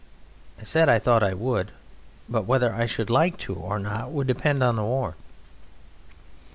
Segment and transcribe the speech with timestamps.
[0.59, 1.73] I said I thought I would;
[2.27, 5.15] but whether I should like to or not would depend upon the war.